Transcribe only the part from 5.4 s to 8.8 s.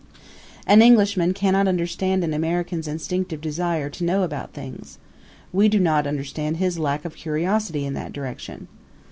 we do not understand his lack of curiosity in that direction.